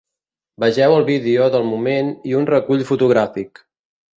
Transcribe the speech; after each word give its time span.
Vegeu 0.63 0.93
el 0.95 1.05
vídeo 1.09 1.51
del 1.57 1.67
moment 1.73 2.11
i 2.33 2.35
un 2.43 2.51
recull 2.53 2.85
fotogràfic. 2.91 3.67